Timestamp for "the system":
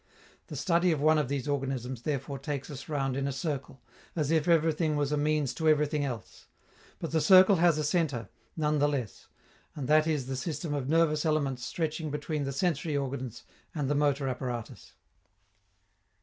10.25-10.73